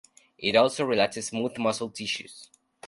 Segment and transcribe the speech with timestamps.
[0.39, 2.49] It also relaxes smooth muscle tissues.